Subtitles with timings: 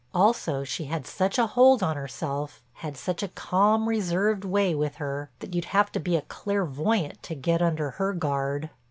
[0.15, 4.95] Also she had such a hold on herself, had such a calm, reserved way with
[4.95, 8.71] her, that you'd have to be a clairvoyant to get under her guard.